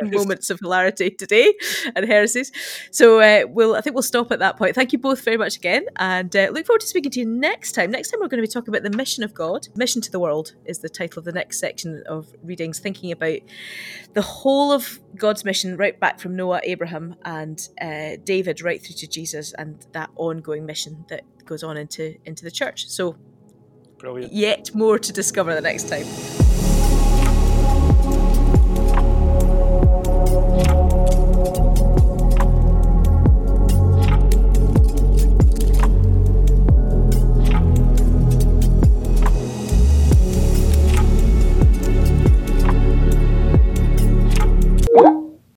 [0.00, 1.52] moments of hilarity today
[1.94, 2.52] and heresies.
[2.90, 4.74] So uh, we'll, I think we'll stop at that point.
[4.74, 7.72] Thank you both very much again, and uh, look forward to speaking to you next
[7.72, 7.90] time.
[7.90, 9.68] Next time we're going to be talking about the mission of God.
[9.76, 13.38] Mission to the world is the title of the next section of readings, thinking about
[14.14, 18.96] the whole of God's mission, right back from Noah, Abraham, and uh, David, right through
[18.96, 22.88] to Jesus, and that ongoing mission that goes on into into the church.
[22.88, 23.16] So.
[23.98, 24.32] Brilliant.
[24.32, 26.41] Yet more to discover the next time.